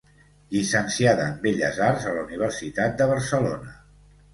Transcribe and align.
Llicenciada 0.55 1.29
en 1.33 1.37
Belles 1.45 1.79
Arts 1.91 2.11
a 2.11 2.17
la 2.19 2.27
Universitat 2.31 3.01
de 3.03 3.13
Barcelona. 3.17 3.83